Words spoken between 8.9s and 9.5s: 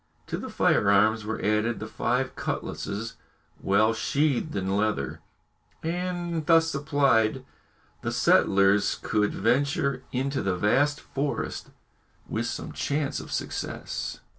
could